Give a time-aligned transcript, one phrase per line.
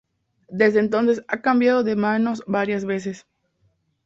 [0.49, 3.27] Desde entonces ha cambiado de manos varias veces.